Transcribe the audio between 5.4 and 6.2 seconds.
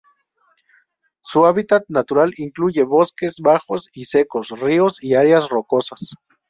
rocosas.